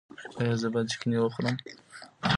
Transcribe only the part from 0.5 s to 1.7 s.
زه باید چکنی وخورم؟